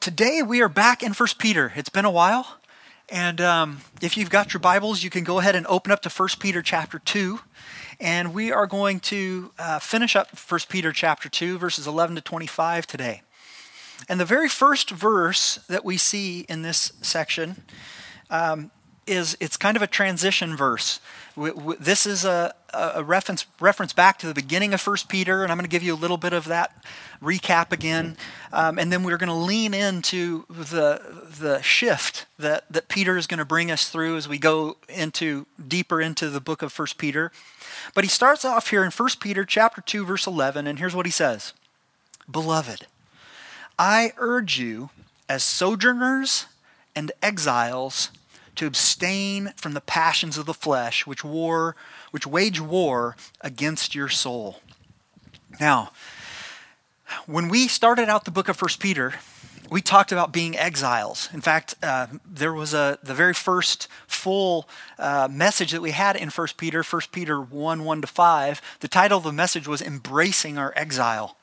[0.00, 1.72] today we are back in First Peter.
[1.76, 2.56] It's been a while.
[3.10, 6.10] And um, if you've got your Bibles, you can go ahead and open up to
[6.10, 7.40] First Peter chapter 2.
[8.00, 12.22] And we are going to uh, finish up First Peter chapter 2, verses 11 to
[12.22, 13.20] 25 today.
[14.08, 17.62] And the very first verse that we see in this section
[18.30, 18.70] um,
[19.10, 21.00] is it's kind of a transition verse.
[21.36, 25.58] This is a, a reference, reference back to the beginning of 1 Peter, and I'm
[25.58, 26.84] going to give you a little bit of that
[27.22, 28.16] recap again.
[28.52, 31.00] Um, and then we're going to lean into the,
[31.38, 35.46] the shift that, that Peter is going to bring us through as we go into
[35.66, 37.32] deeper into the book of 1 Peter.
[37.94, 41.06] But he starts off here in 1 Peter chapter 2, verse 11, and here's what
[41.06, 41.52] he says
[42.30, 42.86] Beloved,
[43.78, 44.90] I urge you
[45.28, 46.46] as sojourners
[46.94, 48.10] and exiles
[48.56, 51.76] to abstain from the passions of the flesh which war
[52.10, 54.60] which wage war against your soul.
[55.58, 55.92] Now,
[57.26, 59.14] when we started out the book of First Peter,
[59.70, 61.28] we talked about being exiles.
[61.32, 66.16] In fact, uh, there was a the very first full uh, message that we had
[66.16, 68.60] in First Peter, First Peter one one to five.
[68.80, 71.36] The title of the message was "Embracing Our Exile."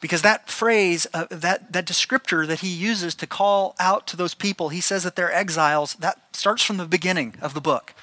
[0.00, 4.34] Because that phrase, uh, that, that descriptor that he uses to call out to those
[4.34, 7.94] people, he says that they're exiles, that starts from the beginning of the book.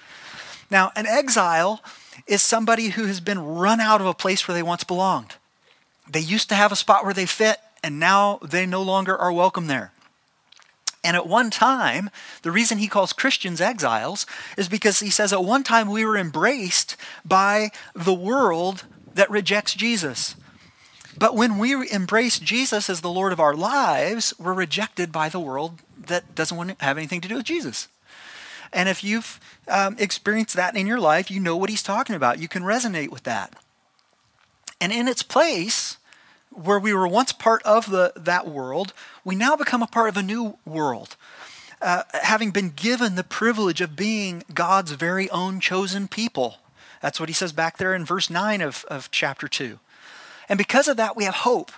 [0.70, 1.82] Now, an exile
[2.28, 5.36] is somebody who has been run out of a place where they once belonged.
[6.10, 9.32] They used to have a spot where they fit, and now they no longer are
[9.32, 9.92] welcome there.
[11.04, 12.10] And at one time,
[12.42, 14.26] the reason he calls Christians exiles
[14.58, 19.74] is because he says at one time we were embraced by the world that rejects
[19.74, 20.36] Jesus.
[21.18, 25.40] But when we embrace Jesus as the Lord of our lives, we're rejected by the
[25.40, 27.88] world that doesn't want to have anything to do with Jesus.
[28.72, 32.40] And if you've um, experienced that in your life, you know what he's talking about.
[32.40, 33.54] You can resonate with that.
[34.80, 35.98] And in its place,
[36.52, 38.94] where we were once part of the, that world,
[39.24, 41.16] we now become a part of a new world.
[41.82, 46.58] Uh, having been given the privilege of being God's very own chosen people.
[47.02, 49.80] That's what he says back there in verse 9 of, of chapter 2.
[50.50, 51.72] And because of that, we have hope.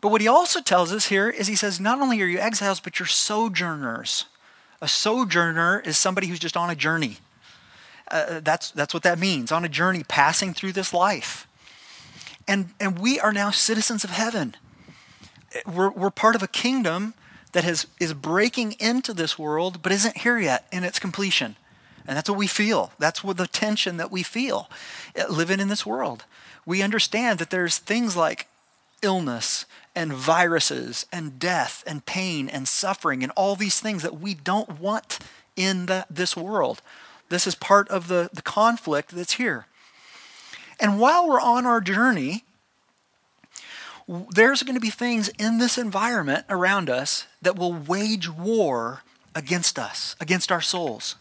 [0.00, 2.80] But what he also tells us here is he says, not only are you exiles,
[2.80, 4.26] but you're sojourners.
[4.80, 7.18] A sojourner is somebody who's just on a journey.
[8.10, 11.46] Uh, that's, that's what that means on a journey, passing through this life.
[12.48, 14.56] And, and we are now citizens of heaven.
[15.66, 17.14] We're, we're part of a kingdom
[17.52, 21.56] that has, is breaking into this world, but isn't here yet in its completion.
[22.06, 22.92] And that's what we feel.
[22.98, 24.70] That's what the tension that we feel
[25.18, 26.24] uh, living in this world
[26.70, 28.46] we understand that there's things like
[29.02, 34.34] illness and viruses and death and pain and suffering and all these things that we
[34.34, 35.18] don't want
[35.56, 36.80] in the, this world.
[37.28, 39.66] This is part of the, the conflict that's here.
[40.78, 42.44] And while we're on our journey,
[44.06, 49.02] there's going to be things in this environment around us that will wage war
[49.34, 51.16] against us, against our souls.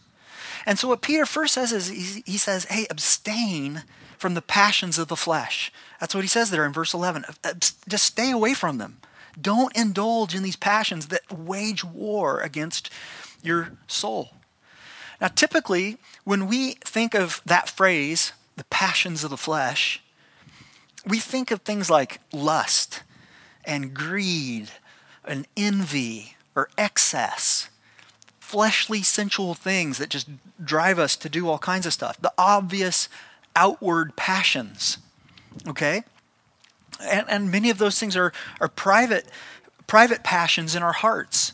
[0.66, 3.84] And so, what Peter first says is he, he says, hey, abstain
[4.20, 5.72] from the passions of the flesh.
[6.00, 7.26] That's what he says there in verse 11.
[7.26, 7.54] Uh, uh,
[7.88, 8.98] just stay away from them.
[9.40, 12.92] Don't indulge in these passions that wage war against
[13.42, 14.32] your soul.
[15.22, 20.02] Now, typically, when we think of that phrase, the passions of the flesh,
[21.06, 23.04] we think of things like lust
[23.64, 24.70] and greed
[25.24, 27.70] and envy or excess,
[28.40, 30.28] fleshly, sensual things that just
[30.64, 32.20] drive us to do all kinds of stuff.
[32.20, 33.08] The obvious
[33.56, 34.98] outward passions.
[35.68, 36.04] Okay?
[37.02, 39.28] And, and many of those things are, are private,
[39.88, 41.54] private passions in our hearts.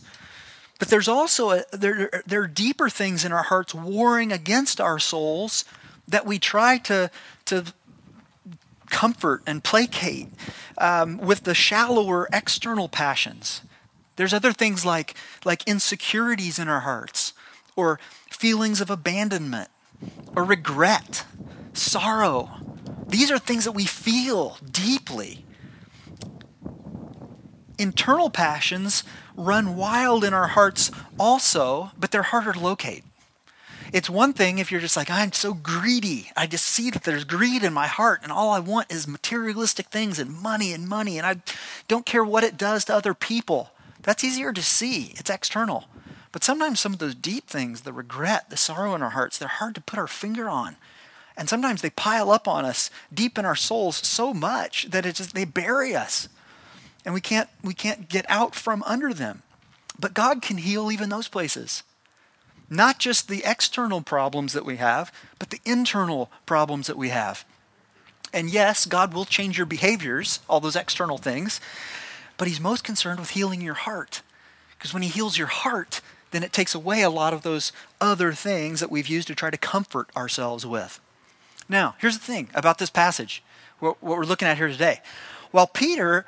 [0.80, 5.00] But there's also a, there, there are deeper things in our hearts warring against our
[5.00, 5.66] souls
[6.08, 7.10] that we try to,
[7.46, 7.74] to
[8.90, 10.28] comfort and placate
[10.78, 13.62] um, with the shallower external passions.
[14.16, 17.34] There's other things like, like insecurities in our hearts,
[17.76, 19.70] or feelings of abandonment,
[20.36, 21.26] or regret,
[21.76, 22.52] sorrow.
[23.08, 25.46] These are things that we feel deeply.
[27.78, 29.04] Internal passions
[29.36, 33.04] run wild in our hearts also, but they're harder to locate.
[33.94, 36.32] It's one thing if you're just like, I'm so greedy.
[36.36, 39.88] I just see that there's greed in my heart, and all I want is materialistic
[39.88, 41.38] things and money and money, and I
[41.88, 43.72] don't care what it does to other people.
[44.02, 45.86] That's easier to see, it's external.
[46.32, 49.48] But sometimes some of those deep things, the regret, the sorrow in our hearts, they're
[49.48, 50.76] hard to put our finger on.
[51.38, 55.16] And sometimes they pile up on us deep in our souls so much that it
[55.16, 56.30] just they bury us.
[57.04, 59.44] And we can't we can't get out from under them.
[60.00, 61.84] But God can heal even those places.
[62.70, 67.46] Not just the external problems that we have, but the internal problems that we have.
[68.34, 71.62] And yes, God will change your behaviors, all those external things,
[72.38, 74.24] but He's most concerned with healing your heart.
[74.78, 77.72] Because when He heals your heart, then it takes away a lot of those
[78.02, 81.00] other things that we've used to try to comfort ourselves with.
[81.68, 83.44] Now, here's the thing about this passage,
[83.80, 85.02] what, we're looking at here today.
[85.52, 86.26] While Peter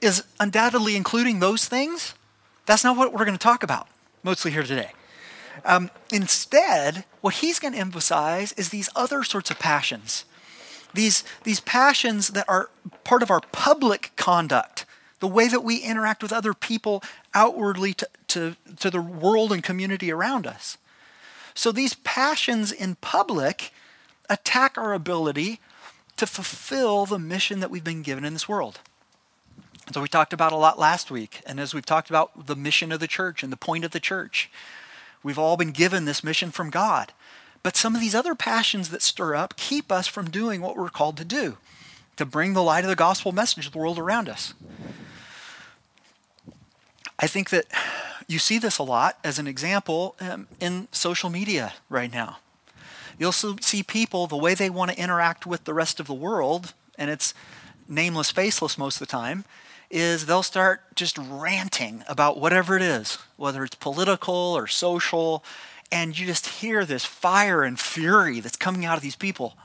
[0.00, 2.14] is undoubtedly including those things,
[2.66, 3.88] that's not what we're going to talk about
[4.22, 4.92] mostly here today.
[5.64, 10.24] Um, instead, what he's going to emphasize is these other sorts of passions.
[10.94, 12.70] These, these passions that are
[13.04, 14.86] part of our public conduct,
[15.20, 17.02] the way that we interact with other people
[17.34, 20.78] outwardly to, to, to the world and community around us.
[21.54, 23.72] So these passions in public
[24.28, 25.60] attack our ability
[26.16, 28.80] to fulfill the mission that we've been given in this world.
[29.92, 32.92] So we talked about a lot last week, and as we've talked about the mission
[32.92, 34.50] of the church and the point of the church,
[35.22, 37.12] we've all been given this mission from God.
[37.62, 40.90] But some of these other passions that stir up keep us from doing what we're
[40.90, 41.56] called to do,
[42.16, 44.52] to bring the light of the gospel message to the world around us.
[47.18, 47.66] I think that
[48.26, 52.38] you see this a lot as an example um, in social media right now.
[53.18, 56.72] You'll see people, the way they want to interact with the rest of the world,
[56.96, 57.34] and it's
[57.88, 59.44] nameless, faceless most of the time,
[59.90, 65.42] is they'll start just ranting about whatever it is, whether it's political or social,
[65.90, 69.56] and you just hear this fire and fury that's coming out of these people.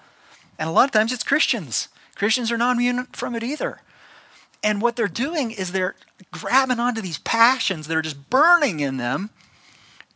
[0.57, 1.89] And a lot of times it's Christians.
[2.15, 3.81] Christians are not immune from it either.
[4.63, 5.95] And what they're doing is they're
[6.31, 9.29] grabbing onto these passions that are just burning in them,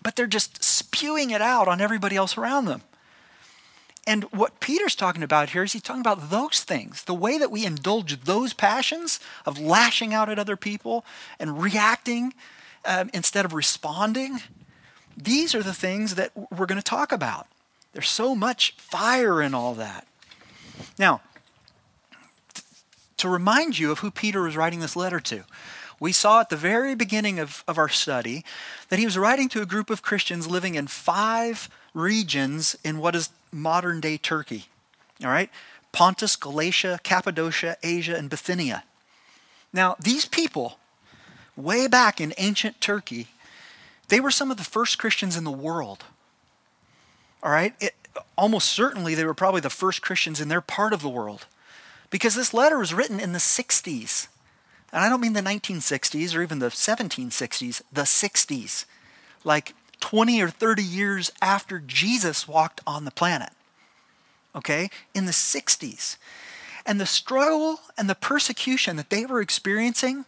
[0.01, 2.81] but they're just spewing it out on everybody else around them.
[4.07, 7.51] And what Peter's talking about here is he's talking about those things, the way that
[7.51, 11.05] we indulge those passions of lashing out at other people
[11.41, 12.33] and reacting
[12.85, 14.39] um, instead of responding.
[15.17, 17.47] These are the things that we're going to talk about.
[17.91, 20.07] There's so much fire in all that.
[20.97, 21.19] Now,
[23.17, 25.43] to remind you of who Peter was writing this letter to,
[25.99, 28.45] we saw at the very beginning of, of our study
[28.87, 33.15] that he was writing to a group of Christians living in five regions in what
[33.15, 34.65] is modern day Turkey.
[35.23, 35.49] All right?
[35.91, 38.83] Pontus, Galatia, Cappadocia, Asia, and Bithynia.
[39.73, 40.77] Now, these people,
[41.55, 43.27] way back in ancient Turkey,
[44.07, 46.05] they were some of the first Christians in the world.
[47.43, 47.73] All right?
[47.79, 47.95] It,
[48.37, 51.45] almost certainly they were probably the first Christians in their part of the world.
[52.09, 54.27] Because this letter was written in the 60s.
[54.93, 58.85] And I don't mean the 1960s or even the 1760s, the 60s.
[59.43, 63.49] Like 20 or 30 years after Jesus walked on the planet.
[64.55, 64.89] Okay?
[65.13, 66.17] In the 60s.
[66.85, 70.25] And the struggle and the persecution that they were experiencing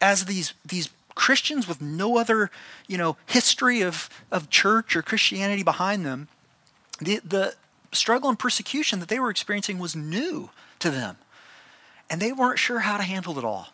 [0.00, 2.50] as these, these Christians with no other,
[2.88, 6.28] you know, history of, of church or Christianity behind them,
[6.98, 7.54] the, the
[7.92, 10.50] struggle and persecution that they were experiencing was new
[10.80, 11.16] to them.
[12.10, 13.68] And they weren't sure how to handle it all.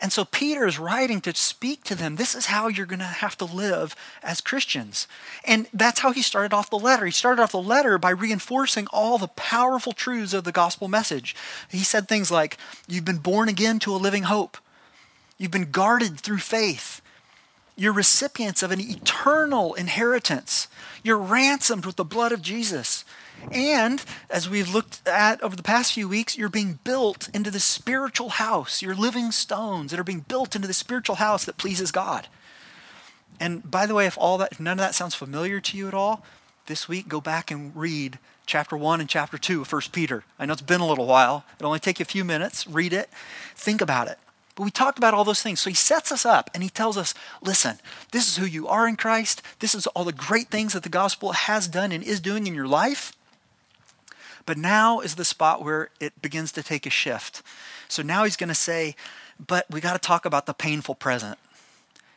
[0.00, 2.16] And so Peter is writing to speak to them.
[2.16, 5.08] This is how you're going to have to live as Christians.
[5.44, 7.04] And that's how he started off the letter.
[7.04, 11.34] He started off the letter by reinforcing all the powerful truths of the gospel message.
[11.68, 14.56] He said things like, You've been born again to a living hope,
[15.36, 17.00] you've been guarded through faith.
[17.78, 20.66] You're recipients of an eternal inheritance.
[21.04, 23.04] You're ransomed with the blood of Jesus.
[23.52, 27.60] And as we've looked at over the past few weeks, you're being built into the
[27.60, 28.82] spiritual house.
[28.82, 32.26] You're living stones that are being built into the spiritual house that pleases God.
[33.38, 35.86] And by the way, if all that if none of that sounds familiar to you
[35.86, 36.24] at all,
[36.66, 40.24] this week go back and read chapter 1 and chapter 2 of 1 Peter.
[40.36, 41.44] I know it's been a little while.
[41.60, 42.66] It'll only take you a few minutes.
[42.66, 43.08] Read it.
[43.54, 44.18] Think about it.
[44.58, 45.60] But we talked about all those things.
[45.60, 47.78] So he sets us up and he tells us listen,
[48.10, 49.40] this is who you are in Christ.
[49.60, 52.56] This is all the great things that the gospel has done and is doing in
[52.56, 53.12] your life.
[54.46, 57.40] But now is the spot where it begins to take a shift.
[57.86, 58.96] So now he's going to say,
[59.38, 61.38] but we got to talk about the painful present.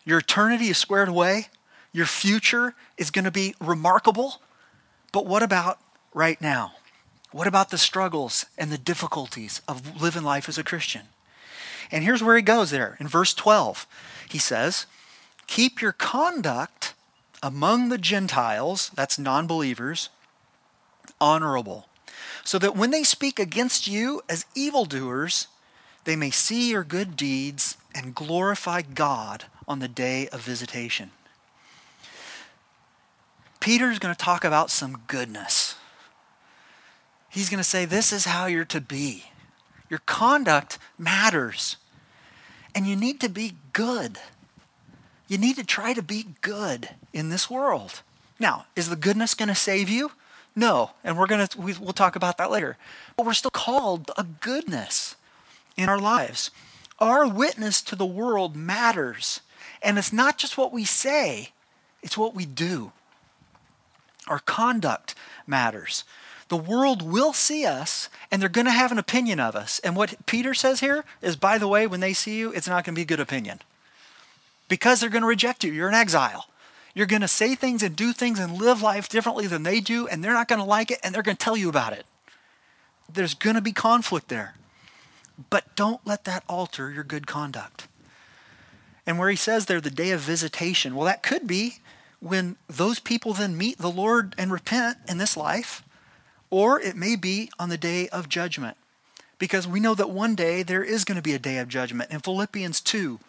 [0.04, 1.50] Your eternity is squared away.
[1.94, 4.42] Your future is going to be remarkable.
[5.12, 5.78] But what about
[6.12, 6.72] right now?
[7.32, 11.04] What about the struggles and the difficulties of living life as a Christian?
[11.92, 12.98] And here's where he goes there.
[13.00, 13.86] In verse 12,
[14.30, 14.86] he says,
[15.48, 16.94] Keep your conduct
[17.44, 20.10] among the Gentiles, that's non believers,
[21.20, 21.88] honorable
[22.44, 25.48] so that when they speak against you as evildoers,
[26.04, 31.12] they may see your good deeds and glorify God on the day of visitation.
[33.60, 35.76] Peter's going to talk about some goodness.
[37.30, 39.26] He's going to say, This is how you're to be.
[39.90, 41.78] Your conduct matters.
[42.74, 44.18] And you need to be good.
[45.28, 48.02] You need to try to be good in this world.
[48.40, 50.12] Now, is the goodness going to save you?
[50.56, 52.78] No, and we're going to we, we'll talk about that later.
[53.16, 55.16] But we're still called a goodness
[55.78, 56.52] in our lives.
[57.00, 59.42] Our witness to the world matters,
[59.82, 61.50] And it's not just what we say,
[62.04, 62.92] it's what we do.
[64.28, 65.16] Our conduct
[65.48, 66.04] matters.
[66.52, 69.80] The world will see us and they're going to have an opinion of us.
[69.86, 72.84] And what Peter says here is by the way, when they see you, it's not
[72.84, 73.62] going to be a good opinion
[74.68, 75.72] because they're going to reject you.
[75.72, 76.48] You're in exile.
[76.94, 80.10] You're going to say things and do things and live life differently than they do,
[80.10, 82.06] and they're not going to like it and they're going to tell you about it.
[83.10, 84.56] There's going to be conflict there.
[85.50, 87.88] But don't let that alter your good conduct.
[89.08, 91.76] And where he says there, the day of visitation, well, that could be
[92.20, 95.82] when those people then meet the Lord and repent in this life,
[96.52, 98.78] or it may be on the day of judgment.
[99.40, 102.12] Because we know that one day there is going to be a day of judgment.
[102.12, 103.20] In Philippians 2,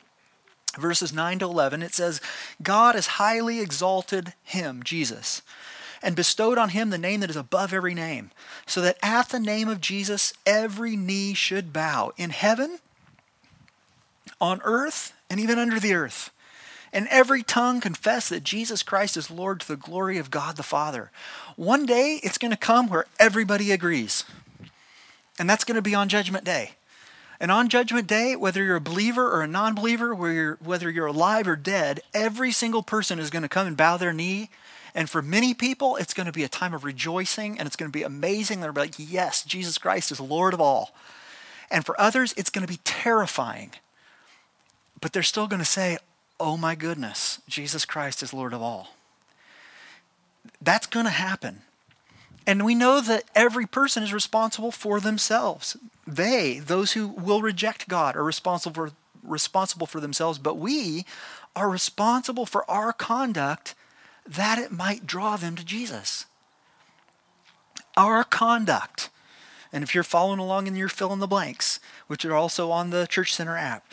[0.79, 2.21] verses 9 to 11, it says,
[2.63, 5.41] God has highly exalted him, Jesus,
[6.03, 8.31] and bestowed on him the name that is above every name,
[8.67, 12.79] so that at the name of Jesus every knee should bow in heaven,
[14.39, 16.31] on earth, and even under the earth
[16.93, 20.63] and every tongue confess that Jesus Christ is Lord to the glory of God the
[20.63, 21.11] Father.
[21.57, 24.25] One day it's going to come where everybody agrees.
[25.39, 26.73] And that's going to be on Judgment Day.
[27.41, 31.49] And on Judgment Day, whether you're a believer or a non believer, whether you're alive
[31.49, 34.51] or dead, every single person is going to come and bow their knee.
[34.95, 37.91] And for many people, it's going to be a time of rejoicing and it's going
[37.91, 38.61] to be amazing.
[38.61, 40.95] They're like, yes, Jesus Christ is Lord of all.
[41.71, 43.73] And for others, it's going to be terrifying.
[45.01, 45.99] But they're still going to say,
[46.39, 48.95] oh my goodness, Jesus Christ is Lord of all.
[50.61, 51.63] That's going to happen.
[52.47, 55.77] And we know that every person is responsible for themselves.
[56.07, 61.05] They, those who will reject God, are responsible for, responsible for themselves, but we
[61.55, 63.75] are responsible for our conduct
[64.27, 66.27] that it might draw them to Jesus.
[67.97, 69.11] Our conduct.
[69.73, 72.91] And if you're following along in your fill in the blanks, which are also on
[72.91, 73.85] the Church Center app,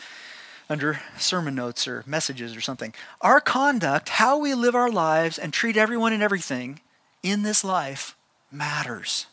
[0.70, 2.94] under sermon notes or messages or something.
[3.20, 6.80] Our conduct, how we live our lives and treat everyone and everything
[7.22, 8.16] in this life
[8.50, 9.26] matters.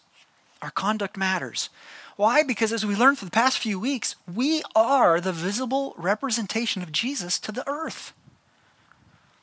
[0.62, 1.70] Our conduct matters.
[2.16, 2.42] Why?
[2.42, 6.92] Because as we learned for the past few weeks, we are the visible representation of
[6.92, 8.14] Jesus to the earth.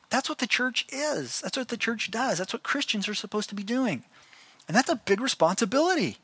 [0.09, 1.39] That's what the church is.
[1.41, 2.37] That's what the church does.
[2.37, 4.03] That's what Christians are supposed to be doing.
[4.67, 6.17] And that's a big responsibility.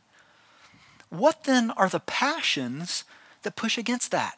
[1.09, 3.05] What then are the passions
[3.43, 4.37] that push against that?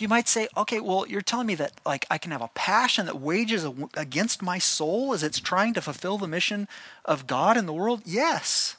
[0.00, 3.06] You might say, okay, well, you're telling me that like I can have a passion
[3.06, 6.68] that wages against my soul as it's trying to fulfill the mission
[7.04, 8.02] of God in the world?
[8.04, 8.76] Yes.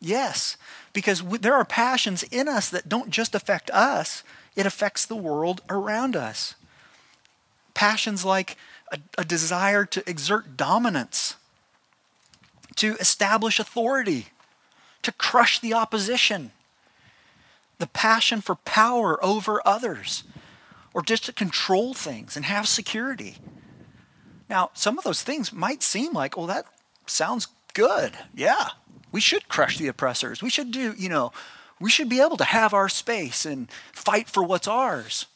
[0.00, 0.56] Yes.
[0.92, 4.22] Because there are passions in us that don't just affect us,
[4.54, 6.54] it affects the world around us.
[7.74, 8.56] Passions like
[8.90, 11.36] a, a desire to exert dominance,
[12.76, 14.28] to establish authority,
[15.02, 16.52] to crush the opposition
[17.78, 20.24] the passion for power over others,
[20.94, 23.36] or just to control things and have security.
[24.48, 26.66] Now, some of those things might seem like, well, that
[27.06, 28.12] sounds good.
[28.34, 28.70] Yeah,
[29.12, 30.42] we should crush the oppressors.
[30.42, 31.32] We should do, you know,
[31.80, 35.26] we should be able to have our space and fight for what's ours.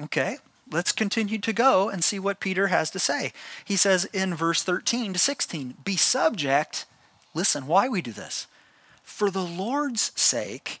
[0.00, 0.36] Okay,
[0.70, 3.32] let's continue to go and see what Peter has to say.
[3.64, 6.86] He says in verse 13 to 16, Be subject,
[7.34, 8.46] listen, why we do this.
[9.02, 10.80] For the Lord's sake,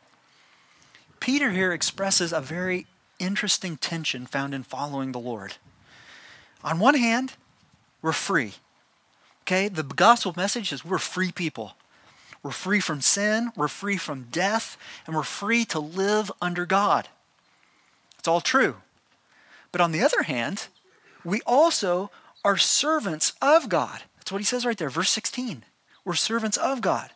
[1.21, 2.87] Peter here expresses a very
[3.19, 5.53] interesting tension found in following the Lord.
[6.63, 7.33] On one hand,
[8.01, 8.55] we're free.
[9.43, 11.75] Okay, the gospel message is we're free people.
[12.41, 17.07] We're free from sin, we're free from death, and we're free to live under God.
[18.17, 18.77] It's all true.
[19.71, 20.69] But on the other hand,
[21.23, 22.09] we also
[22.43, 24.01] are servants of God.
[24.17, 25.65] That's what he says right there, verse 16.
[26.03, 27.11] We're servants of God.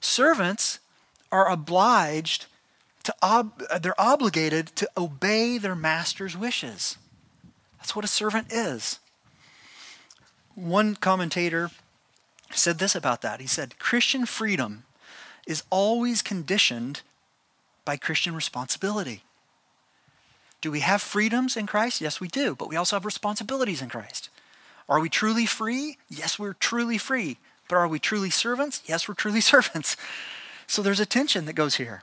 [0.00, 0.78] Servants
[1.30, 2.46] are obliged
[3.04, 6.98] to ob- uh, they're obligated to obey their master's wishes.
[7.78, 8.98] That's what a servant is.
[10.54, 11.70] One commentator
[12.52, 13.40] said this about that.
[13.40, 14.84] He said, Christian freedom
[15.46, 17.02] is always conditioned
[17.84, 19.22] by Christian responsibility.
[20.60, 22.00] Do we have freedoms in Christ?
[22.00, 24.30] Yes, we do, but we also have responsibilities in Christ.
[24.88, 25.98] Are we truly free?
[26.08, 27.36] Yes, we're truly free.
[27.68, 28.82] But are we truly servants?
[28.86, 29.96] Yes, we're truly servants.
[30.66, 32.02] So there's a tension that goes here.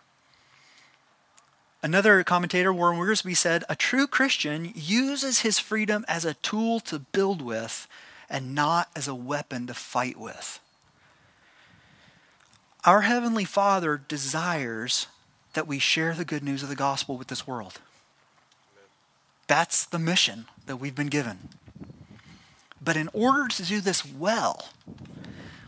[1.83, 6.99] Another commentator, Warren Wiersbe, said a true Christian uses his freedom as a tool to
[6.99, 7.87] build with
[8.29, 10.59] and not as a weapon to fight with.
[12.85, 15.07] Our Heavenly Father desires
[15.53, 17.79] that we share the good news of the gospel with this world.
[19.47, 21.49] That's the mission that we've been given.
[22.83, 24.69] But in order to do this well,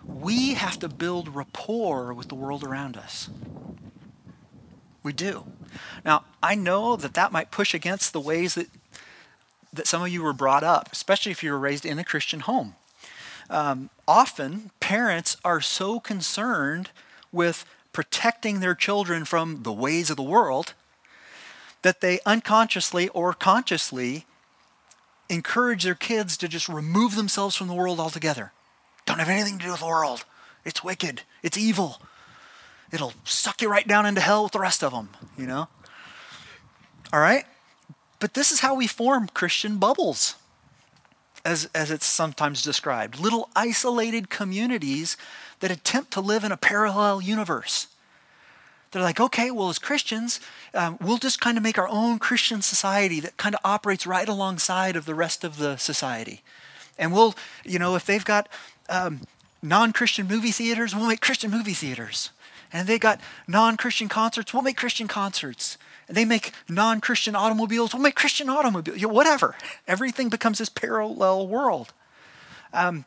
[0.06, 3.30] we have to build rapport with the world around us.
[5.04, 5.46] We do.
[6.06, 8.68] Now, I know that that might push against the ways that,
[9.74, 12.40] that some of you were brought up, especially if you were raised in a Christian
[12.40, 12.76] home.
[13.50, 16.90] Um, often, parents are so concerned
[17.32, 20.74] with protecting their children from the ways of the world
[21.82, 24.26] that they unconsciously or consciously
[25.30, 28.52] encourage their kids to just remove themselves from the world altogether.
[29.06, 30.26] Don't have anything to do with the world.
[30.66, 31.22] It's wicked.
[31.42, 32.02] It's evil.
[32.94, 35.68] It'll suck you right down into hell with the rest of them, you know?
[37.12, 37.44] All right?
[38.20, 40.36] But this is how we form Christian bubbles,
[41.44, 45.18] as, as it's sometimes described little isolated communities
[45.60, 47.88] that attempt to live in a parallel universe.
[48.92, 50.40] They're like, okay, well, as Christians,
[50.76, 54.30] um, we'll just kind of make our own Christian society that kind of operates right
[54.30, 56.44] alongside of the rest of the society.
[57.00, 57.34] And we'll,
[57.66, 58.48] you know, if they've got
[58.88, 59.22] um,
[59.64, 62.30] non Christian movie theaters, we'll make Christian movie theaters.
[62.74, 65.78] And they got non Christian concerts, we'll make Christian concerts.
[66.08, 69.00] And they make non Christian automobiles, we'll make Christian automobiles.
[69.00, 69.56] You know, whatever.
[69.88, 71.94] Everything becomes this parallel world.
[72.74, 73.06] Um,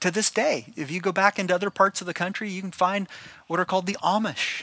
[0.00, 2.70] to this day, if you go back into other parts of the country, you can
[2.70, 3.06] find
[3.46, 4.62] what are called the Amish,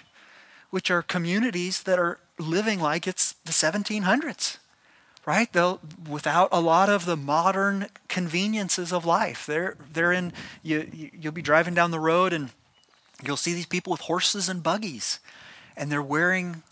[0.72, 4.58] which are communities that are living like it's the 1700s
[5.24, 5.54] right?
[5.54, 5.80] They'll
[6.10, 9.46] without a lot of the modern conveniences of life.
[9.46, 10.34] They're they're in
[10.64, 12.50] you you'll be driving down the road and
[13.24, 15.20] you'll see these people with horses and buggies
[15.76, 16.64] and they're wearing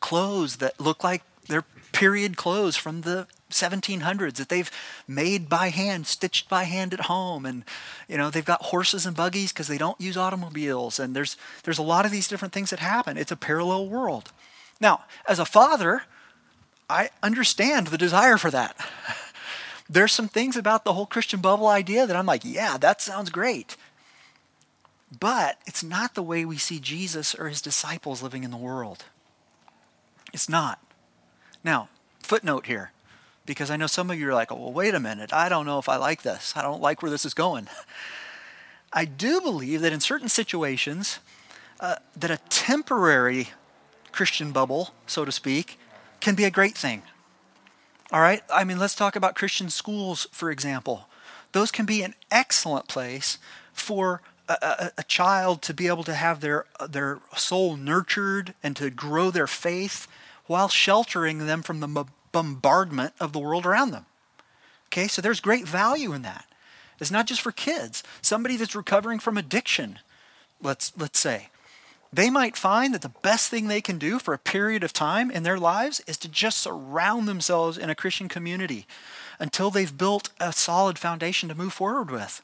[0.00, 4.70] clothes that look like they're period clothes from the 1700s that they've
[5.06, 7.64] made by hand, stitched by hand at home, and
[8.08, 10.98] you know they've got horses and buggies because they don't use automobiles.
[10.98, 13.16] And there's there's a lot of these different things that happen.
[13.16, 14.32] It's a parallel world.
[14.80, 16.02] Now, as a father,
[16.88, 18.76] I understand the desire for that.
[19.90, 23.30] There's some things about the whole Christian bubble idea that I'm like, yeah, that sounds
[23.30, 23.74] great.
[25.16, 29.04] But it's not the way we see Jesus or his disciples living in the world.
[30.32, 30.78] It's not.
[31.64, 31.88] Now,
[32.20, 32.92] footnote here,
[33.46, 35.32] because I know some of you are like, oh, well, wait a minute.
[35.32, 36.52] I don't know if I like this.
[36.54, 37.68] I don't like where this is going.
[38.92, 41.18] I do believe that in certain situations,
[41.80, 43.48] uh, that a temporary
[44.12, 45.78] Christian bubble, so to speak,
[46.20, 47.02] can be a great thing.
[48.12, 48.42] All right?
[48.52, 51.08] I mean, let's talk about Christian schools, for example.
[51.52, 53.38] Those can be an excellent place
[53.72, 58.90] for a, a, child to be able to have their, their soul nurtured and to
[58.90, 60.06] grow their faith
[60.46, 64.06] while sheltering them from the bombardment of the world around them.
[64.86, 66.46] Okay, so there's great value in that.
[66.98, 68.02] It's not just for kids.
[68.22, 69.98] Somebody that's recovering from addiction,
[70.62, 71.48] let's, let's say,
[72.12, 75.30] they might find that the best thing they can do for a period of time
[75.30, 78.86] in their lives is to just surround themselves in a Christian community
[79.38, 82.42] until they've built a solid foundation to move forward with.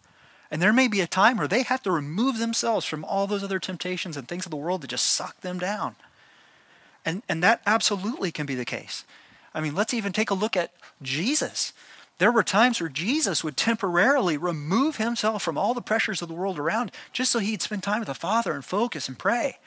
[0.54, 3.42] And there may be a time where they have to remove themselves from all those
[3.42, 5.96] other temptations and things of the world that just suck them down.
[7.04, 9.04] And, and that absolutely can be the case.
[9.52, 10.70] I mean, let's even take a look at
[11.02, 11.72] Jesus.
[12.18, 16.34] There were times where Jesus would temporarily remove himself from all the pressures of the
[16.34, 19.58] world around just so he'd spend time with the Father and focus and pray.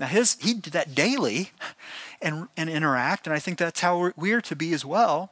[0.00, 1.52] Now, his, he did that daily
[2.20, 5.30] and, and interact, and I think that's how we're, we're to be as well.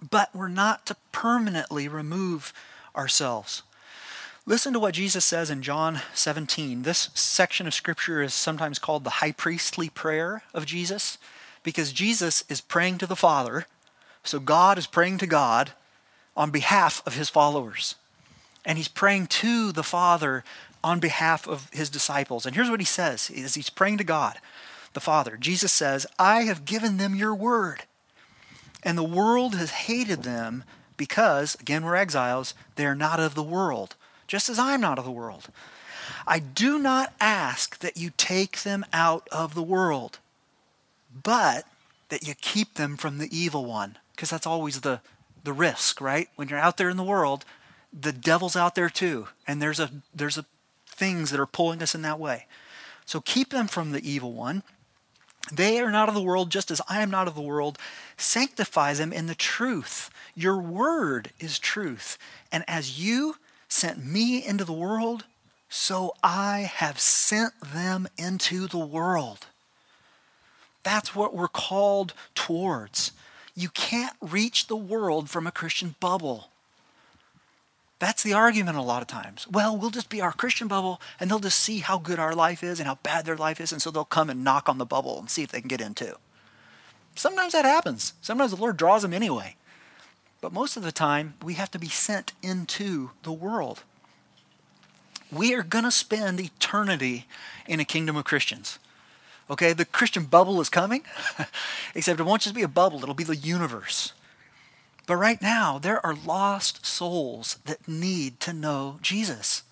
[0.00, 2.54] But we're not to permanently remove
[2.96, 3.62] ourselves.
[4.44, 6.82] Listen to what Jesus says in John 17.
[6.82, 11.16] This section of scripture is sometimes called the high priestly prayer of Jesus
[11.62, 13.66] because Jesus is praying to the Father
[14.24, 15.72] so God is praying to God
[16.36, 17.96] on behalf of his followers.
[18.64, 20.44] And he's praying to the Father
[20.84, 22.46] on behalf of his disciples.
[22.46, 24.38] And here's what he says as he's praying to God,
[24.92, 25.36] the Father.
[25.36, 27.82] Jesus says, I have given them your word.
[28.82, 30.64] And the world has hated them
[30.96, 33.96] because, again, we're exiles, they are not of the world,
[34.32, 35.48] just as I'm not of the world.
[36.26, 40.20] I do not ask that you take them out of the world,
[41.22, 41.66] but
[42.08, 45.02] that you keep them from the evil one because that's always the
[45.44, 46.30] the risk, right?
[46.36, 47.44] When you're out there in the world,
[47.92, 50.46] the devil's out there too, and there's a there's a
[50.86, 52.46] things that are pulling us in that way.
[53.04, 54.62] So keep them from the evil one.
[55.52, 57.76] They are not of the world, just as I am not of the world.
[58.16, 60.08] Sanctify them in the truth.
[60.34, 62.16] Your word is truth.
[62.50, 63.36] And as you
[63.72, 65.24] sent me into the world,
[65.68, 69.46] so I have sent them into the world.
[70.82, 73.12] That's what we're called towards.
[73.54, 76.48] You can't reach the world from a Christian bubble.
[77.98, 79.46] That's the argument a lot of times.
[79.48, 82.62] Well, we'll just be our Christian bubble and they'll just see how good our life
[82.62, 84.84] is and how bad their life is, and so they'll come and knock on the
[84.84, 86.16] bubble and see if they can get in too.
[87.14, 88.12] Sometimes that happens.
[88.20, 89.56] Sometimes the Lord draws them anyway.
[90.42, 93.84] But most of the time, we have to be sent into the world.
[95.30, 97.26] We are going to spend eternity
[97.66, 98.80] in a kingdom of Christians.
[99.48, 101.04] Okay, the Christian bubble is coming,
[101.94, 104.12] except it won't just be a bubble, it'll be the universe.
[105.06, 109.62] But right now, there are lost souls that need to know Jesus.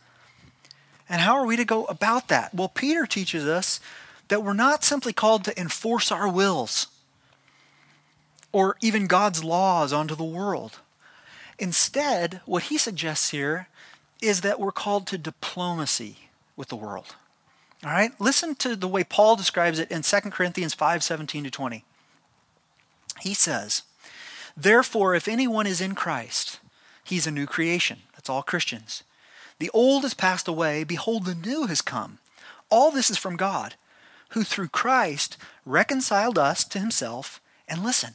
[1.09, 2.55] And how are we to go about that?
[2.55, 3.81] Well, Peter teaches us
[4.29, 6.87] that we're not simply called to enforce our wills
[8.53, 10.81] or even God's laws onto the world.
[11.59, 13.69] Instead, what he suggests here
[14.21, 16.17] is that we're called to diplomacy
[16.57, 17.17] with the world.
[17.85, 18.13] All right?
[18.19, 21.85] Listen to the way Paul describes it in 2 Corinthians 5 17 to 20.
[23.21, 23.83] He says,
[24.57, 26.61] Therefore, if anyone is in Christ,
[27.05, 28.01] he's a new creation.
[28.15, 29.03] That's all Christians.
[29.59, 30.85] The old has passed away.
[30.85, 32.19] Behold, the new has come.
[32.71, 33.75] All this is from God,
[34.31, 35.37] who through Christ
[35.67, 38.15] reconciled us to himself, and listen,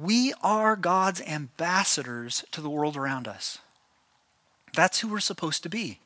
[0.00, 3.58] We are God's ambassadors to the world around us.
[4.74, 5.98] That's who we're supposed to be.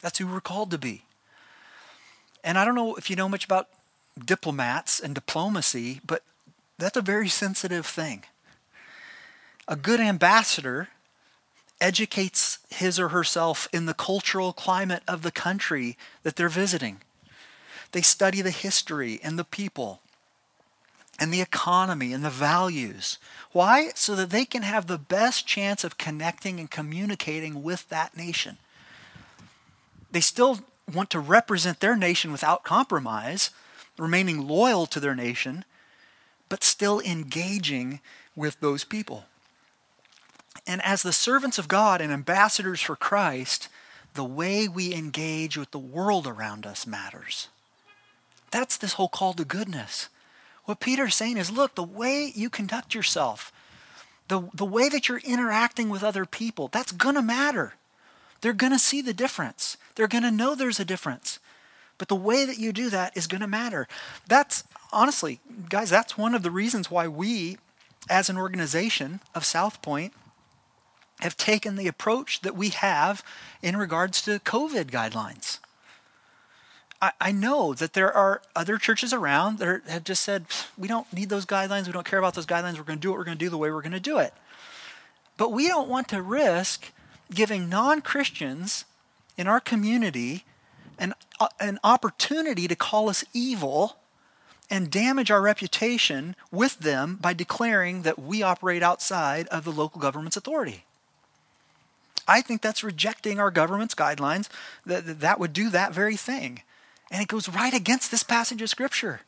[0.00, 1.02] That's who we're called to be.
[2.42, 3.68] And I don't know if you know much about
[4.18, 6.22] diplomats and diplomacy, but
[6.78, 8.24] that's a very sensitive thing.
[9.66, 10.88] A good ambassador
[11.82, 17.02] educates his or herself in the cultural climate of the country that they're visiting.
[17.92, 20.00] They study the history and the people
[21.18, 23.18] and the economy and the values.
[23.52, 23.90] Why?
[23.94, 28.58] So that they can have the best chance of connecting and communicating with that nation.
[30.10, 30.60] They still
[30.92, 33.50] want to represent their nation without compromise,
[33.98, 35.64] remaining loyal to their nation,
[36.48, 38.00] but still engaging
[38.34, 39.24] with those people.
[40.66, 43.68] And as the servants of God and ambassadors for Christ,
[44.14, 47.48] the way we engage with the world around us matters.
[48.50, 50.08] That's this whole call to goodness.
[50.68, 53.50] What Peter's saying is look, the way you conduct yourself,
[54.28, 57.72] the, the way that you're interacting with other people, that's going to matter.
[58.42, 61.38] They're going to see the difference, they're going to know there's a difference.
[61.96, 63.88] But the way that you do that is going to matter.
[64.28, 67.56] That's honestly, guys, that's one of the reasons why we,
[68.10, 70.12] as an organization of South Point,
[71.20, 73.24] have taken the approach that we have
[73.62, 75.60] in regards to COVID guidelines.
[77.00, 80.88] I, I know that there are other churches around that are, have just said, we
[80.88, 83.18] don't need those guidelines, we don't care about those guidelines, we're going to do what
[83.18, 84.34] we're going to do the way we're going to do it.
[85.36, 86.92] But we don't want to risk
[87.32, 88.84] giving non Christians
[89.36, 90.44] in our community
[90.98, 93.96] an, uh, an opportunity to call us evil
[94.70, 100.00] and damage our reputation with them by declaring that we operate outside of the local
[100.00, 100.84] government's authority.
[102.26, 104.48] I think that's rejecting our government's guidelines
[104.84, 106.62] that, that would do that very thing.
[107.10, 109.20] And it goes right against this passage of Scripture.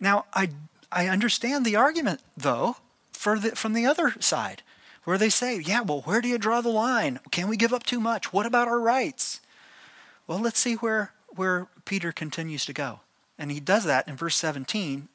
[0.00, 0.50] Now, I,
[0.90, 2.76] I understand the argument, though,
[3.12, 4.62] the, from the other side,
[5.04, 7.20] where they say, yeah, well, where do you draw the line?
[7.30, 8.32] Can we give up too much?
[8.32, 9.40] What about our rights?
[10.26, 13.00] Well, let's see where, where Peter continues to go.
[13.38, 15.08] And he does that in verse 17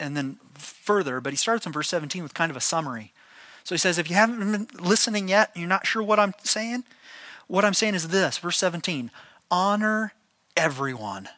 [0.00, 3.12] and then further, but he starts in verse 17 with kind of a summary.
[3.62, 6.84] So he says, if you haven't been listening yet, you're not sure what I'm saying,
[7.46, 9.10] what I'm saying is this, verse 17
[9.50, 10.12] honor
[10.56, 11.28] everyone,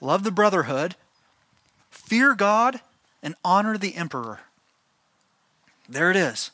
[0.00, 0.96] love the brotherhood,
[1.90, 2.80] fear God,
[3.22, 4.40] and honor the emperor.
[5.88, 6.50] There it is.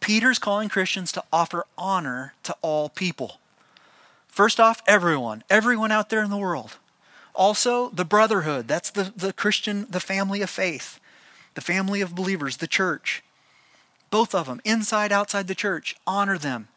[0.00, 3.38] Peter's calling Christians to offer honor to all people.
[4.28, 6.76] First off, everyone, everyone out there in the world.
[7.34, 8.68] Also, the brotherhood.
[8.68, 11.00] That's the, the Christian, the family of faith,
[11.54, 13.22] the family of believers, the church.
[14.10, 16.68] Both of them, inside, outside the church, honor them.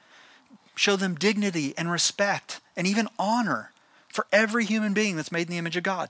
[0.76, 3.72] Show them dignity and respect and even honor
[4.10, 6.10] for every human being that's made in the image of God.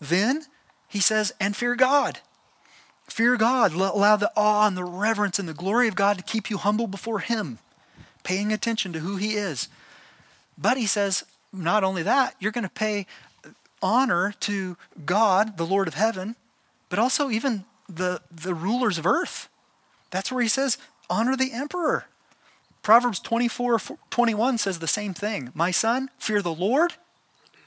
[0.00, 0.44] Then
[0.88, 2.20] he says, and fear God.
[3.06, 3.72] Fear God.
[3.72, 6.86] Allow the awe and the reverence and the glory of God to keep you humble
[6.86, 7.58] before Him,
[8.22, 9.68] paying attention to who He is.
[10.56, 13.06] But he says, not only that, you're going to pay
[13.80, 16.36] honor to God, the Lord of heaven,
[16.88, 19.48] but also even the, the rulers of earth.
[20.10, 22.06] That's where he says, honor the emperor.
[22.88, 25.50] Proverbs 24 21 says the same thing.
[25.52, 26.94] My son, fear the Lord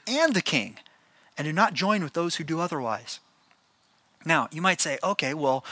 [0.04, 0.78] and the king,
[1.38, 3.20] and do not join with those who do otherwise.
[4.24, 5.64] Now, you might say, okay, well,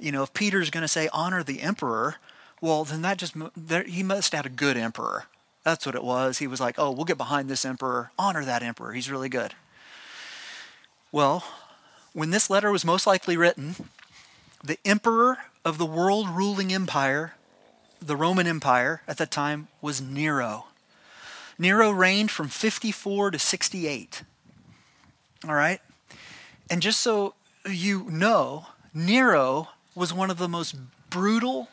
[0.00, 2.16] you know, if Peter's going to say honor the emperor,
[2.60, 3.34] well, then that just,
[3.86, 5.26] he must have had a good emperor.
[5.62, 6.38] That's what it was.
[6.38, 8.94] He was like, oh, we'll get behind this emperor, honor that emperor.
[8.94, 9.54] He's really good.
[11.12, 11.44] Well,
[12.14, 13.76] when this letter was most likely written,
[14.64, 17.34] the emperor of the world ruling empire,
[18.00, 20.66] the Roman Empire at that time, was Nero.
[21.58, 24.22] Nero reigned from 54 to 68.
[25.46, 25.80] All right?
[26.70, 27.34] And just so
[27.68, 30.76] you know, Nero was one of the most
[31.10, 31.68] brutal,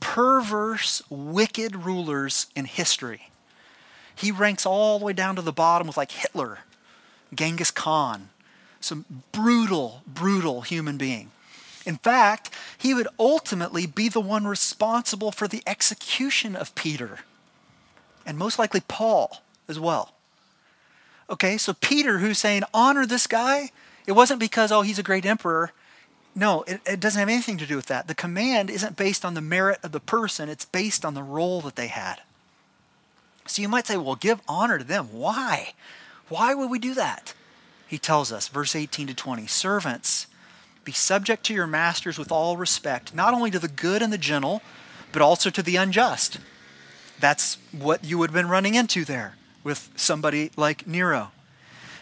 [0.00, 3.30] perverse, wicked rulers in history.
[4.14, 6.60] He ranks all the way down to the bottom with like Hitler,
[7.32, 8.30] Genghis Khan,
[8.80, 11.30] some brutal, brutal human being.
[11.88, 17.20] In fact, he would ultimately be the one responsible for the execution of Peter,
[18.26, 20.12] and most likely Paul as well.
[21.30, 23.70] Okay, so Peter, who's saying, honor this guy,
[24.06, 25.72] it wasn't because, oh, he's a great emperor.
[26.34, 28.06] No, it, it, doesn't have anything to do with that.
[28.06, 31.62] The command isn't based on the merit of the person, it's based on the role
[31.62, 32.20] that they had.
[33.46, 35.08] So you might say, well, give honor to them.
[35.10, 35.72] Why?
[36.28, 37.32] Why would we do that?
[37.86, 40.26] He tells us, verse 18 to 20 Servants,
[40.88, 44.16] be subject to your masters with all respect, not only to the good and the
[44.16, 44.62] gentle,
[45.12, 46.38] but also to the unjust.
[47.20, 51.30] That's what you would have been running into there with somebody like Nero.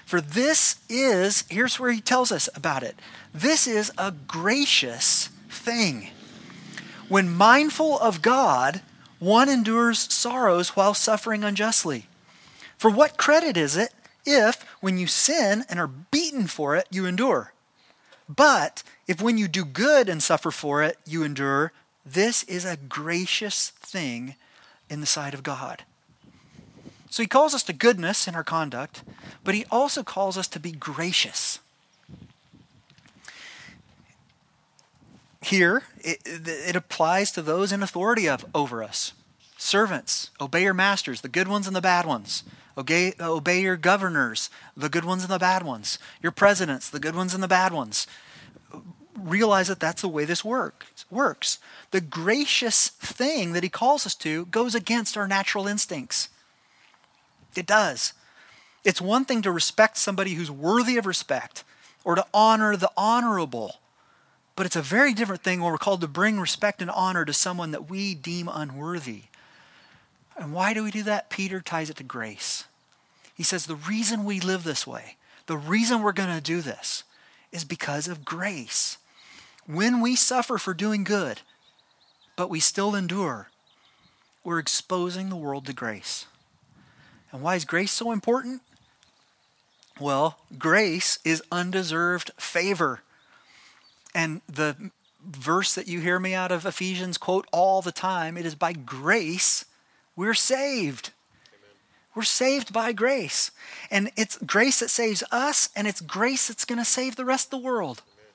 [0.05, 2.95] For this is, here's where he tells us about it
[3.35, 6.11] this is a gracious thing.
[7.09, 8.83] When mindful of God,
[9.19, 12.07] one endures sorrows while suffering unjustly.
[12.79, 13.93] For what credit is it
[14.25, 17.53] if, when you sin and are beaten for it, you endure?
[18.29, 21.73] But if when you do good and suffer for it, you endure,
[22.05, 24.35] this is a gracious thing
[24.89, 25.85] in the sight of God.
[27.11, 29.03] So he calls us to goodness in our conduct,
[29.45, 31.61] but he also calls us to be gracious.
[35.41, 39.13] Here, it, it applies to those in authority of, over us.
[39.57, 42.43] Servants, obey your masters, the good ones and the bad ones.
[42.79, 45.99] Obey, obey your governors, the good ones and the bad ones.
[46.23, 48.07] Your presidents, the good ones and the bad ones.
[49.19, 51.59] Realize that that's the way this work, works.
[51.91, 56.29] The gracious thing that he calls us to goes against our natural instincts.
[57.57, 58.13] It does.
[58.85, 61.65] It's one thing to respect somebody who's worthy of respect
[62.05, 63.77] or to honor the honorable.
[64.55, 67.33] But it's a very different thing when we're called to bring respect and honor to
[67.33, 69.25] someone that we deem unworthy.
[70.39, 71.31] And why do we do that?
[71.31, 72.65] Peter ties it to grace.
[73.35, 77.05] He says the reason we live this way, the reason we're going to do this,
[77.53, 78.99] is because of grace.
[79.67, 81.41] When we suffer for doing good,
[82.37, 83.49] but we still endure,
[84.45, 86.27] we're exposing the world to grace.
[87.33, 88.63] And why is grace so important?
[89.99, 93.01] Well, grace is undeserved favor.
[94.15, 94.91] And the
[95.27, 98.73] verse that you hear me out of Ephesians quote all the time it is by
[98.73, 99.65] grace
[100.17, 101.11] we're saved.
[101.49, 101.77] Amen.
[102.15, 103.51] We're saved by grace.
[103.91, 107.47] And it's grace that saves us, and it's grace that's going to save the rest
[107.47, 108.03] of the world.
[108.07, 108.33] Amen.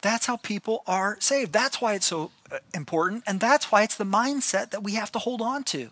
[0.00, 1.52] That's how people are saved.
[1.52, 5.12] That's why it's so uh, important, and that's why it's the mindset that we have
[5.12, 5.90] to hold on to.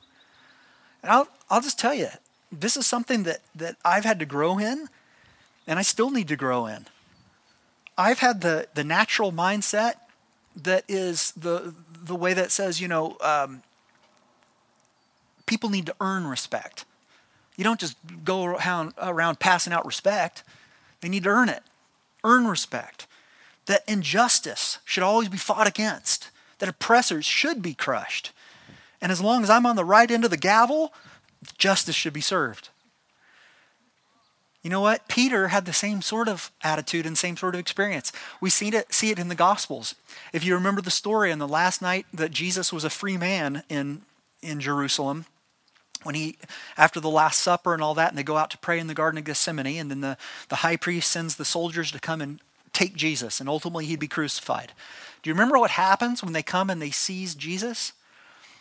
[1.02, 2.09] And I'll, I'll just tell you,
[2.50, 4.88] this is something that, that I've had to grow in,
[5.66, 6.87] and I still need to grow in.
[7.96, 9.94] I've had the, the natural mindset
[10.56, 13.62] that is the, the way that says, you know, um,
[15.50, 16.84] people need to earn respect.
[17.56, 20.44] You don't just go around, around passing out respect,
[21.02, 21.62] they need to earn it.
[22.24, 23.06] Earn respect.
[23.66, 28.32] That injustice should always be fought against, that oppressors should be crushed.
[29.02, 30.92] And as long as I'm on the right end of the gavel,
[31.58, 32.68] justice should be served.
[34.62, 35.08] You know what?
[35.08, 38.12] Peter had the same sort of attitude and same sort of experience.
[38.40, 39.94] We see it, see it in the Gospels.
[40.34, 43.62] If you remember the story on the last night that Jesus was a free man
[43.70, 44.02] in,
[44.42, 45.24] in Jerusalem,
[46.02, 46.36] when he,
[46.76, 48.94] after the Last Supper and all that, and they go out to pray in the
[48.94, 50.16] Garden of Gethsemane, and then the,
[50.48, 52.40] the high priest sends the soldiers to come and
[52.72, 54.72] take Jesus, and ultimately he'd be crucified.
[55.22, 57.92] Do you remember what happens when they come and they seize Jesus?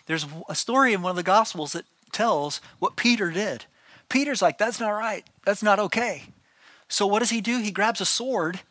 [0.07, 3.65] There's a story in one of the Gospels that tells what Peter did.
[4.09, 5.23] Peter's like, that's not right.
[5.45, 6.23] That's not okay.
[6.87, 7.59] So what does he do?
[7.59, 8.61] He grabs a sword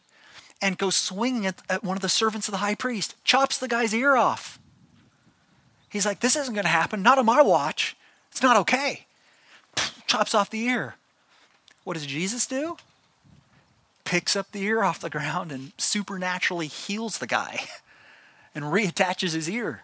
[0.60, 3.68] and goes swinging at, at one of the servants of the high priest, chops the
[3.68, 4.58] guy's ear off.
[5.88, 7.02] He's like, this isn't going to happen.
[7.02, 7.96] Not on my watch.
[8.38, 9.04] It's not okay.
[10.06, 10.94] Chops off the ear.
[11.82, 12.76] What does Jesus do?
[14.04, 17.64] picks up the ear off the ground and supernaturally heals the guy
[18.54, 19.82] and reattaches his ear.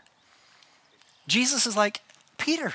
[1.26, 2.00] Jesus is like,
[2.38, 2.74] Peter.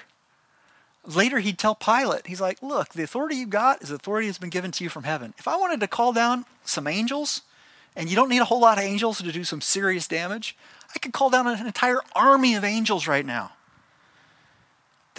[1.06, 4.50] Later, he'd tell Pilate, he's like, Look, the authority you got is authority that's been
[4.50, 5.34] given to you from heaven.
[5.38, 7.44] If I wanted to call down some angels,
[7.96, 10.58] and you don't need a whole lot of angels to do some serious damage,
[10.94, 13.54] I could call down an entire army of angels right now.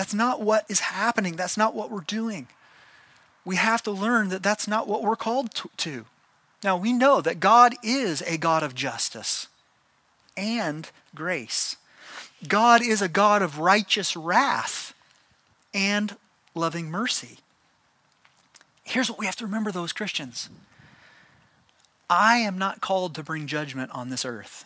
[0.00, 1.36] That's not what is happening.
[1.36, 2.48] That's not what we're doing.
[3.44, 6.06] We have to learn that that's not what we're called to.
[6.64, 9.48] Now, we know that God is a God of justice
[10.38, 11.76] and grace.
[12.48, 14.94] God is a God of righteous wrath
[15.74, 16.16] and
[16.54, 17.36] loving mercy.
[18.82, 20.48] Here's what we have to remember, those Christians
[22.08, 24.64] I am not called to bring judgment on this earth.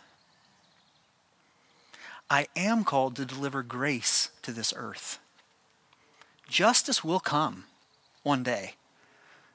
[2.31, 5.19] I am called to deliver grace to this earth.
[6.49, 7.65] Justice will come
[8.23, 8.75] one day,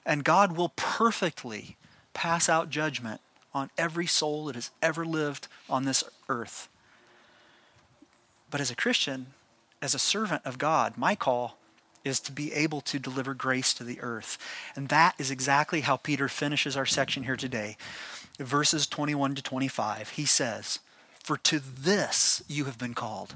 [0.06, 1.78] and God will perfectly
[2.14, 3.22] pass out judgment
[3.54, 6.68] on every soul that has ever lived on this earth.
[8.52, 9.28] But as a Christian,
[9.82, 11.58] as a servant of God, my call
[12.04, 14.38] is to be able to deliver grace to the earth.
[14.76, 17.78] And that is exactly how Peter finishes our section here today.
[18.40, 20.12] Verses 21 to 25.
[20.12, 20.80] He says,
[21.24, 23.36] For to this you have been called,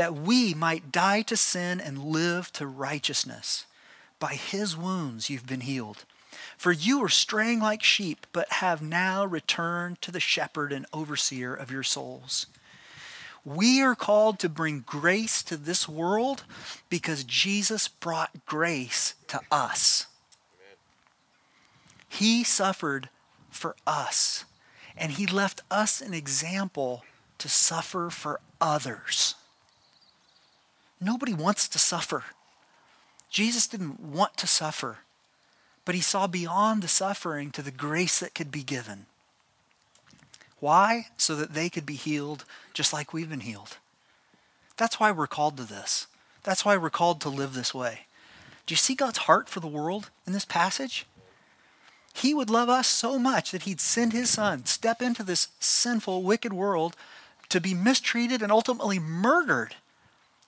[0.00, 3.66] that we might die to sin and live to righteousness.
[4.18, 6.06] By his wounds you've been healed.
[6.56, 11.54] For you were straying like sheep, but have now returned to the shepherd and overseer
[11.54, 12.46] of your souls.
[13.44, 16.44] We are called to bring grace to this world
[16.88, 20.06] because Jesus brought grace to us.
[22.08, 23.10] He suffered
[23.50, 24.46] for us,
[24.96, 27.04] and He left us an example
[27.36, 29.34] to suffer for others.
[31.00, 32.24] Nobody wants to suffer.
[33.30, 34.98] Jesus didn't want to suffer,
[35.84, 39.06] but He saw beyond the suffering to the grace that could be given.
[40.58, 41.06] Why?
[41.16, 43.78] So that they could be healed just like we've been healed.
[44.76, 46.06] That's why we're called to this.
[46.42, 48.00] That's why we're called to live this way.
[48.66, 51.06] Do you see God's heart for the world in this passage?
[52.12, 56.22] He would love us so much that he'd send his son, step into this sinful,
[56.22, 56.96] wicked world
[57.48, 59.76] to be mistreated and ultimately murdered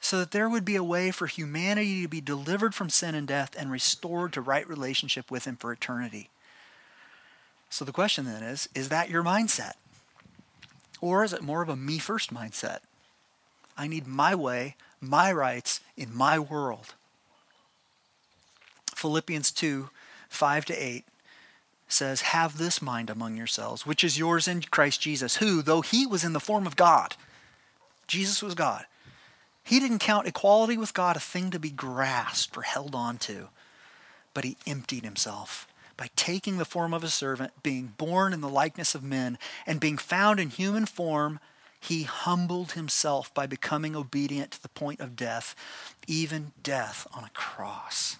[0.02, 3.26] so that there would be a way for humanity to be delivered from sin and
[3.26, 6.28] death and restored to right relationship with him for eternity.
[7.70, 9.74] So the question then is is that your mindset?
[11.00, 12.80] Or is it more of a me first mindset?
[13.78, 16.94] I need my way, my rights in my world.
[18.94, 19.88] Philippians 2
[20.28, 21.04] 5 to 8
[21.86, 26.06] says, Have this mind among yourselves, which is yours in Christ Jesus, who, though he
[26.06, 27.14] was in the form of God,
[28.08, 28.86] Jesus was God,
[29.62, 33.48] he didn't count equality with God a thing to be grasped or held on to,
[34.34, 38.48] but he emptied himself by taking the form of a servant, being born in the
[38.48, 41.38] likeness of men, and being found in human form,
[41.78, 45.54] he humbled himself by becoming obedient to the point of death,
[46.06, 48.16] even death on a cross.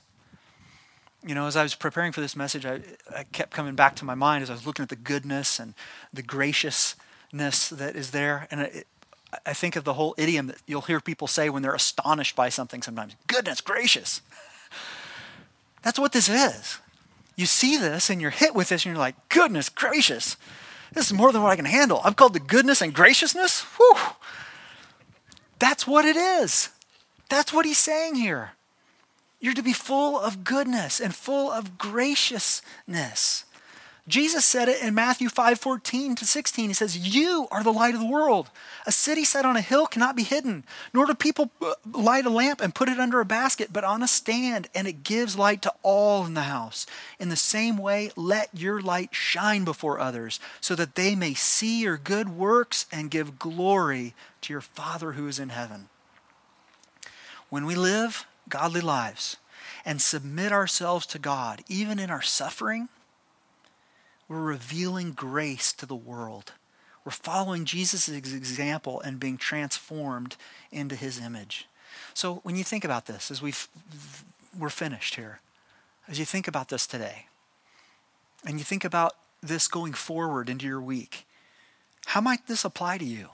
[1.24, 2.80] You know, as I was preparing for this message, I,
[3.16, 5.74] I kept coming back to my mind as I was looking at the goodness and
[6.12, 8.48] the graciousness that is there.
[8.50, 8.86] And it,
[9.46, 12.48] I think of the whole idiom that you'll hear people say when they're astonished by
[12.48, 14.20] something sometimes goodness gracious.
[15.82, 16.78] That's what this is
[17.36, 20.36] you see this and you're hit with this and you're like, goodness gracious,
[20.92, 22.00] this is more than what I can handle.
[22.04, 23.62] I'm called the goodness and graciousness.
[23.76, 23.96] Whew.
[25.58, 26.68] That's what it is.
[27.28, 28.52] That's what he's saying here.
[29.40, 33.44] You're to be full of goodness and full of graciousness.
[34.08, 36.70] Jesus said it in Matthew 5 14 to 16.
[36.70, 38.50] He says, You are the light of the world.
[38.84, 42.30] A city set on a hill cannot be hidden, nor do people uh, light a
[42.30, 45.62] lamp and put it under a basket, but on a stand, and it gives light
[45.62, 46.84] to all in the house.
[47.20, 51.82] In the same way, let your light shine before others, so that they may see
[51.82, 55.88] your good works and give glory to your Father who is in heaven.
[57.50, 59.36] When we live godly lives
[59.84, 62.88] and submit ourselves to God, even in our suffering,
[64.32, 66.52] we're revealing grace to the world.
[67.04, 70.36] We're following Jesus' example and being transformed
[70.70, 71.66] into his image.
[72.14, 73.68] So when you think about this, as we've,
[74.58, 75.40] we're finished here,
[76.08, 77.26] as you think about this today,
[78.46, 81.26] and you think about this going forward into your week?
[82.06, 83.28] How might this apply to you?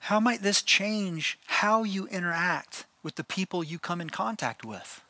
[0.00, 5.02] How might this change how you interact with the people you come in contact with?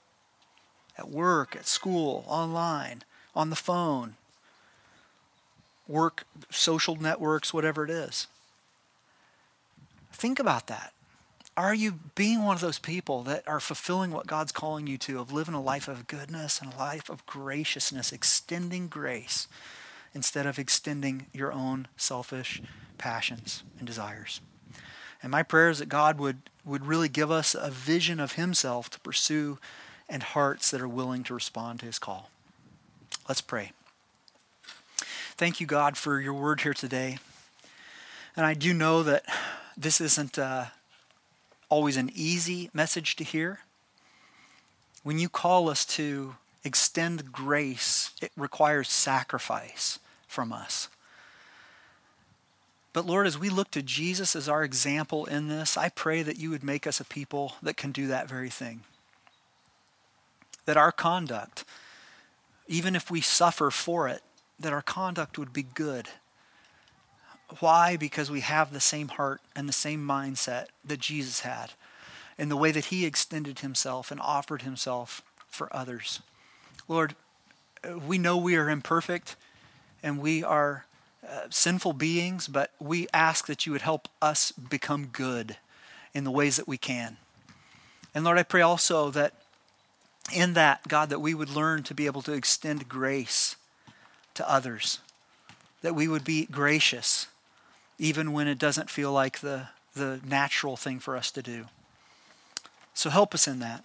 [0.96, 3.02] At work, at school, online,
[3.34, 4.16] on the phone,
[5.86, 8.26] work, social networks, whatever it is.
[10.12, 10.92] Think about that.
[11.56, 15.18] Are you being one of those people that are fulfilling what God's calling you to,
[15.18, 19.48] of living a life of goodness and a life of graciousness, extending grace
[20.14, 22.62] instead of extending your own selfish
[22.98, 24.40] passions and desires?
[25.22, 28.88] And my prayer is that God would, would really give us a vision of Himself
[28.90, 29.58] to pursue
[30.08, 32.30] and hearts that are willing to respond to His call.
[33.28, 33.72] Let's pray.
[35.36, 37.18] Thank you, God, for your word here today.
[38.36, 39.24] And I do know that
[39.76, 40.66] this isn't uh,
[41.68, 43.60] always an easy message to hear.
[45.02, 50.88] When you call us to extend grace, it requires sacrifice from us.
[52.92, 56.38] But Lord, as we look to Jesus as our example in this, I pray that
[56.38, 58.80] you would make us a people that can do that very thing.
[60.66, 61.64] That our conduct,
[62.70, 64.22] even if we suffer for it,
[64.58, 66.08] that our conduct would be good.
[67.58, 67.96] Why?
[67.96, 71.72] Because we have the same heart and the same mindset that Jesus had
[72.38, 76.20] in the way that he extended himself and offered himself for others.
[76.86, 77.16] Lord,
[78.06, 79.34] we know we are imperfect
[80.00, 80.86] and we are
[81.28, 85.56] uh, sinful beings, but we ask that you would help us become good
[86.14, 87.16] in the ways that we can.
[88.14, 89.34] And Lord, I pray also that
[90.32, 93.56] in that, God, that we would learn to be able to extend grace
[94.34, 95.00] to others,
[95.82, 97.26] that we would be gracious
[97.98, 101.66] even when it doesn't feel like the, the natural thing for us to do.
[102.94, 103.84] So help us in that.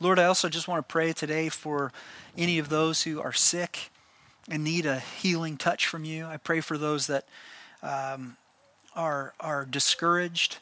[0.00, 1.92] Lord, I also just want to pray today for
[2.36, 3.90] any of those who are sick
[4.48, 6.24] and need a healing touch from you.
[6.26, 7.26] I pray for those that
[7.82, 8.36] um,
[8.94, 10.58] are, are discouraged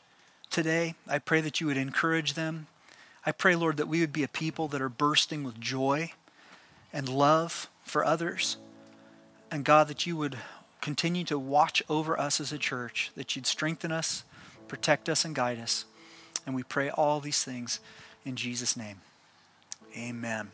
[0.51, 0.95] today.
[1.07, 2.67] I pray that you would encourage them.
[3.27, 6.13] I pray, Lord, that we would be a people that are bursting with joy
[6.93, 8.57] and love for others.
[9.51, 10.39] And God, that you would
[10.81, 14.23] continue to watch over us as a church, that you'd strengthen us,
[14.69, 15.85] protect us, and guide us.
[16.47, 17.81] And we pray all these things
[18.25, 19.01] in Jesus' name.
[19.97, 20.53] Amen.